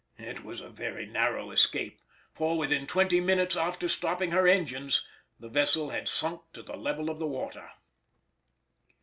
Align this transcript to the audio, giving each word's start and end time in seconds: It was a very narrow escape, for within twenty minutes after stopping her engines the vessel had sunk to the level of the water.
It 0.17 0.43
was 0.43 0.61
a 0.61 0.69
very 0.71 1.05
narrow 1.05 1.51
escape, 1.51 2.01
for 2.33 2.57
within 2.57 2.87
twenty 2.87 3.19
minutes 3.21 3.55
after 3.55 3.87
stopping 3.87 4.31
her 4.31 4.47
engines 4.47 5.05
the 5.39 5.47
vessel 5.47 5.91
had 5.91 6.07
sunk 6.07 6.41
to 6.53 6.63
the 6.63 6.75
level 6.75 7.11
of 7.11 7.19
the 7.19 7.27
water. 7.27 7.69